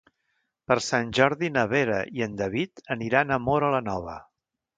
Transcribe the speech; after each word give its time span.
Per 0.69 0.77
Sant 0.85 1.11
Jordi 1.17 1.49
na 1.57 1.65
Vera 1.73 1.99
i 2.21 2.25
en 2.27 2.33
David 2.41 2.83
aniran 2.97 3.37
a 3.37 3.39
Móra 3.45 3.71
la 3.79 3.85
Nova. 3.91 4.19